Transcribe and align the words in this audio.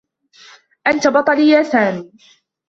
أنت 0.87 1.07
بطلي 1.07 1.49
يا 1.49 1.63
سامي. 1.63 2.11